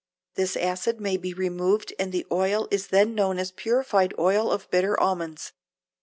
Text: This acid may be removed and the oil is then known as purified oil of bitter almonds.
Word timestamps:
This 0.33 0.57
acid 0.57 0.99
may 0.99 1.15
be 1.15 1.31
removed 1.31 1.93
and 1.99 2.11
the 2.11 2.25
oil 2.31 2.67
is 2.71 2.87
then 2.87 3.13
known 3.13 3.37
as 3.37 3.51
purified 3.51 4.15
oil 4.17 4.51
of 4.51 4.67
bitter 4.71 4.99
almonds. 4.99 5.53